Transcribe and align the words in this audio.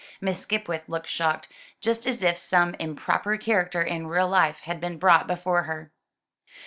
Miss 0.19 0.39
Skipwith 0.39 0.89
looked 0.89 1.05
shocked, 1.07 1.47
just 1.79 2.07
as 2.07 2.23
if 2.23 2.39
some 2.39 2.73
improper 2.79 3.37
character 3.37 3.83
in 3.83 4.07
real 4.07 4.27
life 4.27 4.61
had 4.61 4.79
been 4.81 4.97
brought 4.97 5.27
before 5.27 5.61
her. 5.65 5.91